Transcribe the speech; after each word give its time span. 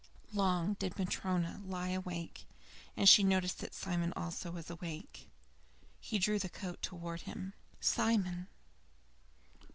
Long 0.33 0.73
did 0.79 0.95
Matryona 0.97 1.61
lie 1.63 1.89
awake, 1.89 2.47
and 2.97 3.07
she 3.07 3.21
noticed 3.23 3.59
that 3.59 3.75
Simon 3.75 4.11
also 4.15 4.49
was 4.49 4.67
awake 4.71 5.29
he 5.99 6.17
drew 6.17 6.39
the 6.39 6.49
coat 6.49 6.81
towards 6.81 7.21
him. 7.25 7.53
"Simon!" 7.79 8.47